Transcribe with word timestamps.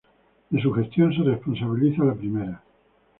De 0.49 0.59
su 0.59 0.73
gestión 0.73 1.13
se 1.13 1.21
responsabiliza 1.21 2.03
la 2.03 2.15
primera. 2.15 2.63